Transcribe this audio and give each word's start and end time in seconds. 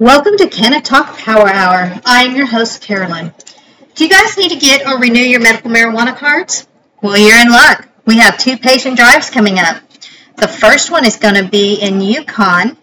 Welcome 0.00 0.38
to 0.38 0.48
Canna 0.48 0.80
Talk 0.80 1.18
Power 1.18 1.46
Hour. 1.46 2.00
I 2.06 2.24
am 2.24 2.34
your 2.34 2.46
host, 2.46 2.80
Carolyn. 2.80 3.34
Do 3.94 4.02
you 4.02 4.08
guys 4.08 4.34
need 4.38 4.48
to 4.48 4.56
get 4.56 4.86
or 4.86 4.98
renew 4.98 5.20
your 5.20 5.40
medical 5.40 5.70
marijuana 5.70 6.16
cards? 6.16 6.66
Well, 7.02 7.18
you're 7.18 7.38
in 7.38 7.50
luck. 7.50 7.86
We 8.06 8.16
have 8.16 8.38
two 8.38 8.56
patient 8.56 8.96
drives 8.96 9.28
coming 9.28 9.58
up. 9.58 9.82
The 10.38 10.48
first 10.48 10.90
one 10.90 11.04
is 11.04 11.16
going 11.16 11.34
to 11.34 11.46
be 11.46 11.74
in 11.74 12.00
Yukon 12.00 12.78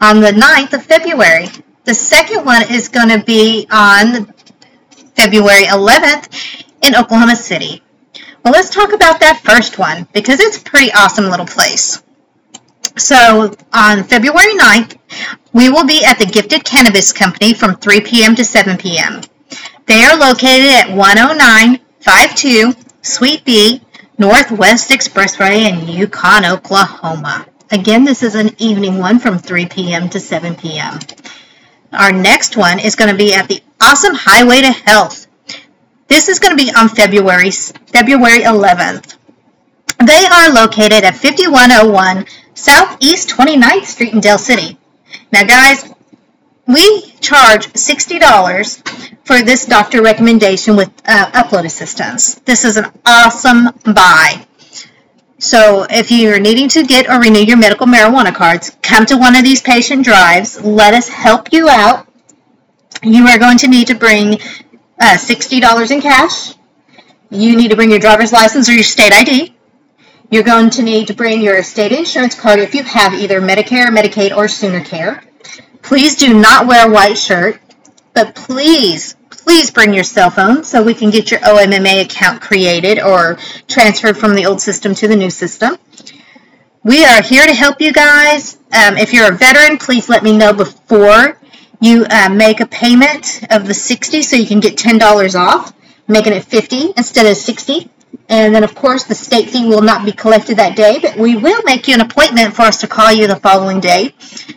on 0.00 0.20
the 0.20 0.32
9th 0.32 0.72
of 0.72 0.82
February. 0.82 1.46
The 1.84 1.94
second 1.94 2.44
one 2.44 2.62
is 2.68 2.88
going 2.88 3.10
to 3.10 3.24
be 3.24 3.68
on 3.70 4.34
February 5.14 5.66
11th 5.66 6.64
in 6.82 6.96
Oklahoma 6.96 7.36
City. 7.36 7.80
Well, 8.44 8.52
let's 8.52 8.70
talk 8.70 8.92
about 8.92 9.20
that 9.20 9.40
first 9.44 9.78
one 9.78 10.08
because 10.12 10.40
it's 10.40 10.60
a 10.60 10.64
pretty 10.64 10.90
awesome 10.92 11.26
little 11.26 11.46
place. 11.46 12.02
So 12.96 13.54
on 13.72 14.02
February 14.02 14.56
9th, 14.56 14.95
we 15.52 15.70
will 15.70 15.86
be 15.86 16.04
at 16.04 16.18
the 16.18 16.26
Gifted 16.26 16.64
Cannabis 16.64 17.12
Company 17.12 17.54
from 17.54 17.76
3 17.76 18.00
p.m. 18.00 18.34
to 18.36 18.44
7 18.44 18.76
p.m. 18.76 19.22
They 19.86 20.02
are 20.02 20.16
located 20.18 20.66
at 20.66 20.88
10952 20.88 22.74
Suite 23.02 23.44
B, 23.44 23.80
Northwest 24.18 24.90
Expressway 24.90 25.68
in 25.68 25.88
Yukon, 25.88 26.44
Oklahoma. 26.44 27.46
Again, 27.70 28.04
this 28.04 28.22
is 28.22 28.34
an 28.34 28.50
evening 28.58 28.98
one 28.98 29.18
from 29.18 29.38
3 29.38 29.66
p.m. 29.66 30.08
to 30.10 30.20
7 30.20 30.54
p.m. 30.56 30.98
Our 31.92 32.12
next 32.12 32.56
one 32.56 32.78
is 32.78 32.96
going 32.96 33.10
to 33.10 33.16
be 33.16 33.34
at 33.34 33.48
the 33.48 33.62
Awesome 33.80 34.14
Highway 34.14 34.60
to 34.62 34.70
Health. 34.70 35.26
This 36.08 36.28
is 36.28 36.38
going 36.38 36.56
to 36.56 36.64
be 36.64 36.70
on 36.76 36.88
February 36.88 37.50
February 37.50 38.40
11th. 38.40 39.16
They 40.04 40.26
are 40.26 40.52
located 40.52 41.04
at 41.04 41.16
5101 41.16 42.26
Southeast 42.54 43.30
29th 43.30 43.84
Street 43.84 44.12
in 44.12 44.20
Del 44.20 44.38
City. 44.38 44.78
Now, 45.32 45.44
guys, 45.44 45.92
we 46.66 47.02
charge 47.20 47.68
$60 47.68 49.16
for 49.24 49.42
this 49.42 49.66
doctor 49.66 50.02
recommendation 50.02 50.76
with 50.76 50.90
uh, 51.04 51.30
upload 51.32 51.64
assistance. 51.64 52.36
This 52.40 52.64
is 52.64 52.76
an 52.76 52.86
awesome 53.04 53.70
buy. 53.84 54.46
So, 55.38 55.86
if 55.88 56.10
you're 56.10 56.40
needing 56.40 56.68
to 56.70 56.84
get 56.84 57.08
or 57.08 57.20
renew 57.20 57.40
your 57.40 57.58
medical 57.58 57.86
marijuana 57.86 58.34
cards, 58.34 58.76
come 58.82 59.04
to 59.06 59.16
one 59.16 59.36
of 59.36 59.44
these 59.44 59.60
patient 59.60 60.04
drives. 60.04 60.60
Let 60.60 60.94
us 60.94 61.08
help 61.08 61.52
you 61.52 61.68
out. 61.68 62.08
You 63.02 63.26
are 63.26 63.38
going 63.38 63.58
to 63.58 63.68
need 63.68 63.88
to 63.88 63.94
bring 63.94 64.34
uh, 64.98 65.16
$60 65.18 65.90
in 65.90 66.00
cash. 66.00 66.54
You 67.30 67.56
need 67.56 67.68
to 67.68 67.76
bring 67.76 67.90
your 67.90 67.98
driver's 67.98 68.32
license 68.32 68.68
or 68.68 68.72
your 68.72 68.84
state 68.84 69.12
ID. 69.12 69.55
You're 70.28 70.42
going 70.42 70.70
to 70.70 70.82
need 70.82 71.06
to 71.06 71.14
bring 71.14 71.40
your 71.40 71.62
state 71.62 71.92
insurance 71.92 72.34
card 72.34 72.58
if 72.58 72.74
you 72.74 72.82
have 72.82 73.14
either 73.14 73.40
Medicare, 73.40 73.86
Medicaid, 73.96 74.36
or 74.36 74.48
Sooner 74.48 74.82
Care. 74.82 75.22
Please 75.82 76.16
do 76.16 76.34
not 76.34 76.66
wear 76.66 76.88
a 76.88 76.92
white 76.92 77.16
shirt, 77.16 77.60
but 78.12 78.34
please, 78.34 79.14
please 79.30 79.70
bring 79.70 79.94
your 79.94 80.02
cell 80.02 80.30
phone 80.30 80.64
so 80.64 80.82
we 80.82 80.94
can 80.94 81.10
get 81.10 81.30
your 81.30 81.38
OMMA 81.40 82.02
account 82.02 82.40
created 82.40 83.00
or 83.00 83.38
transferred 83.68 84.18
from 84.18 84.34
the 84.34 84.46
old 84.46 84.60
system 84.60 84.96
to 84.96 85.06
the 85.06 85.14
new 85.14 85.30
system. 85.30 85.76
We 86.82 87.04
are 87.04 87.22
here 87.22 87.46
to 87.46 87.54
help 87.54 87.80
you 87.80 87.92
guys. 87.92 88.56
Um, 88.72 88.96
if 88.96 89.12
you're 89.12 89.32
a 89.32 89.36
veteran, 89.36 89.78
please 89.78 90.08
let 90.08 90.24
me 90.24 90.36
know 90.36 90.52
before 90.52 91.38
you 91.80 92.04
uh, 92.04 92.30
make 92.30 92.58
a 92.58 92.66
payment 92.66 93.44
of 93.50 93.68
the 93.68 93.74
60 93.74 94.22
so 94.22 94.34
you 94.34 94.46
can 94.46 94.58
get 94.58 94.76
$10 94.76 95.38
off, 95.38 95.72
making 96.08 96.32
it 96.32 96.42
50 96.44 96.94
instead 96.96 97.26
of 97.26 97.36
60. 97.36 97.90
And 98.28 98.54
then, 98.54 98.64
of 98.64 98.74
course, 98.74 99.04
the 99.04 99.14
state 99.14 99.50
fee 99.50 99.66
will 99.66 99.82
not 99.82 100.04
be 100.04 100.12
collected 100.12 100.56
that 100.56 100.76
day, 100.76 100.98
but 101.00 101.16
we 101.16 101.36
will 101.36 101.62
make 101.64 101.86
you 101.86 101.94
an 101.94 102.00
appointment 102.00 102.54
for 102.54 102.62
us 102.62 102.80
to 102.80 102.88
call 102.88 103.12
you 103.12 103.26
the 103.26 103.36
following 103.36 103.80
day 103.80 104.14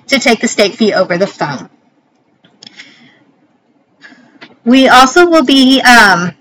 to 0.07 0.19
take 0.19 0.41
the 0.41 0.47
state 0.47 0.75
fee 0.75 0.93
over 0.93 1.17
the 1.17 1.27
phone. 1.27 1.69
We 4.65 4.87
also 4.87 5.29
will 5.29 5.45
be 5.45 5.81
um, 5.81 6.33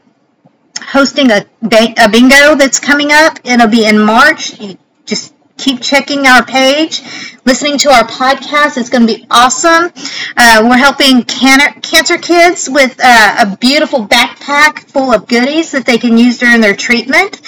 hosting 0.82 1.30
a, 1.30 1.46
a 1.62 2.08
bingo 2.10 2.54
that's 2.56 2.80
coming 2.80 3.10
up. 3.12 3.38
It'll 3.44 3.68
be 3.68 3.86
in 3.86 3.98
March. 3.98 4.58
You 4.60 4.78
just 5.04 5.34
keep 5.58 5.80
checking 5.82 6.26
our 6.26 6.44
page, 6.44 7.02
listening 7.44 7.76
to 7.78 7.90
our 7.90 8.04
podcast. 8.04 8.78
It's 8.78 8.88
going 8.88 9.06
to 9.06 9.14
be 9.14 9.26
awesome. 9.30 9.92
Uh, 10.36 10.66
we're 10.68 10.78
helping 10.78 11.24
can- 11.24 11.80
cancer 11.82 12.16
kids 12.16 12.68
with 12.70 12.98
uh, 13.02 13.36
a 13.40 13.56
beautiful 13.56 14.06
backpack 14.06 14.88
full 14.90 15.12
of 15.12 15.26
goodies 15.26 15.72
that 15.72 15.84
they 15.84 15.98
can 15.98 16.16
use 16.16 16.38
during 16.38 16.60
their 16.60 16.76
treatment. 16.76 17.40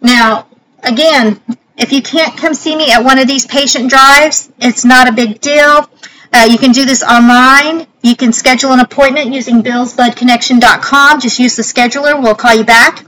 Now, 0.00 0.46
again, 0.82 1.40
if 1.76 1.92
you 1.92 2.02
can't 2.02 2.36
come 2.36 2.54
see 2.54 2.76
me 2.76 2.90
at 2.92 3.02
one 3.04 3.18
of 3.18 3.26
these 3.26 3.46
patient 3.46 3.90
drives, 3.90 4.50
it's 4.58 4.84
not 4.84 5.08
a 5.08 5.12
big 5.12 5.40
deal. 5.40 5.90
Uh, 6.32 6.46
you 6.48 6.58
can 6.58 6.70
do 6.70 6.84
this 6.84 7.02
online. 7.02 7.86
You 8.02 8.14
can 8.14 8.32
schedule 8.32 8.72
an 8.72 8.80
appointment 8.80 9.32
using 9.32 9.62
billsbudconnection.com. 9.62 11.20
Just 11.20 11.38
use 11.38 11.56
the 11.56 11.62
scheduler. 11.62 12.22
We'll 12.22 12.36
call 12.36 12.54
you 12.54 12.64
back. 12.64 13.04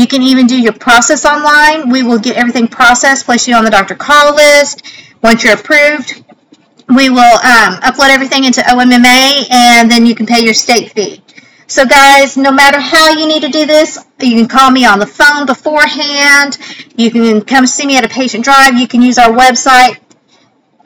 You 0.00 0.06
can 0.06 0.22
even 0.22 0.46
do 0.46 0.58
your 0.58 0.72
process 0.72 1.26
online. 1.26 1.90
We 1.90 2.02
will 2.02 2.18
get 2.18 2.38
everything 2.38 2.68
processed, 2.68 3.26
place 3.26 3.46
you 3.46 3.54
on 3.54 3.64
the 3.64 3.70
doctor 3.70 3.94
call 3.94 4.34
list. 4.34 4.82
Once 5.22 5.44
you're 5.44 5.52
approved, 5.52 6.24
we 6.88 7.10
will 7.10 7.18
um, 7.20 7.74
upload 7.82 8.08
everything 8.08 8.44
into 8.44 8.62
OMMA 8.62 9.50
and 9.50 9.90
then 9.90 10.06
you 10.06 10.14
can 10.14 10.24
pay 10.24 10.42
your 10.42 10.54
state 10.54 10.92
fee. 10.92 11.22
So, 11.66 11.84
guys, 11.84 12.38
no 12.38 12.50
matter 12.50 12.80
how 12.80 13.10
you 13.10 13.28
need 13.28 13.42
to 13.42 13.50
do 13.50 13.66
this, 13.66 14.02
you 14.18 14.36
can 14.36 14.48
call 14.48 14.70
me 14.70 14.86
on 14.86 15.00
the 15.00 15.06
phone 15.06 15.44
beforehand. 15.44 16.56
You 16.96 17.10
can 17.10 17.42
come 17.42 17.66
see 17.66 17.86
me 17.86 17.98
at 17.98 18.04
a 18.04 18.08
patient 18.08 18.42
drive. 18.42 18.78
You 18.78 18.88
can 18.88 19.02
use 19.02 19.18
our 19.18 19.30
website. 19.30 19.98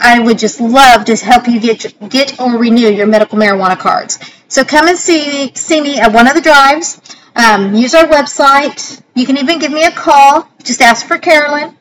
I 0.00 0.18
would 0.18 0.40
just 0.40 0.60
love 0.60 1.04
to 1.04 1.14
help 1.14 1.46
you 1.46 1.60
get 1.60 1.94
get 2.10 2.40
or 2.40 2.58
renew 2.58 2.88
your 2.88 3.06
medical 3.06 3.38
marijuana 3.38 3.78
cards. 3.78 4.18
So 4.48 4.64
come 4.64 4.88
and 4.88 4.98
see 4.98 5.54
see 5.54 5.80
me 5.80 6.00
at 6.00 6.12
one 6.12 6.26
of 6.26 6.34
the 6.34 6.40
drives. 6.40 7.00
Um, 7.36 7.74
use 7.76 7.94
our 7.94 8.08
website. 8.08 9.02
You 9.14 9.26
can 9.26 9.36
even 9.38 9.58
give 9.58 9.72
me 9.72 9.84
a 9.84 9.90
call. 9.92 10.48
Just 10.62 10.80
ask 10.80 11.06
for 11.06 11.18
Carolyn. 11.18 11.76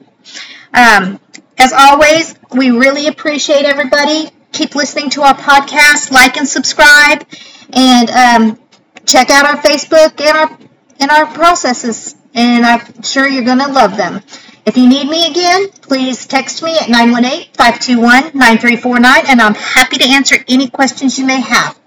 Um, 0.73 1.19
as 1.57 1.71
always, 1.73 2.35
we 2.51 2.71
really 2.71 3.07
appreciate 3.07 3.65
everybody. 3.65 4.29
Keep 4.51 4.75
listening 4.75 5.09
to 5.11 5.21
our 5.23 5.33
podcast, 5.33 6.11
like 6.11 6.35
and 6.37 6.47
subscribe, 6.47 7.25
and 7.71 8.09
um, 8.11 8.59
check 9.05 9.31
out 9.31 9.45
our 9.45 9.57
Facebook 9.57 10.21
and 10.21 10.37
our 10.37 10.57
and 10.99 11.09
our 11.09 11.25
processes. 11.27 12.15
And 12.35 12.65
I'm 12.65 13.01
sure 13.03 13.27
you're 13.27 13.43
going 13.43 13.59
to 13.59 13.71
love 13.71 13.95
them. 13.97 14.21
If 14.65 14.77
you 14.77 14.87
need 14.87 15.09
me 15.09 15.29
again, 15.29 15.69
please 15.81 16.25
text 16.25 16.63
me 16.63 16.77
at 16.77 16.87
918-521-9349, 16.87 19.25
and 19.27 19.41
I'm 19.41 19.55
happy 19.55 19.97
to 19.97 20.05
answer 20.05 20.37
any 20.47 20.69
questions 20.69 21.19
you 21.19 21.25
may 21.25 21.41
have. 21.41 21.77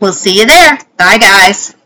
We'll 0.00 0.12
see 0.12 0.40
you 0.40 0.46
there. 0.46 0.76
Bye, 0.96 1.18
guys. 1.18 1.76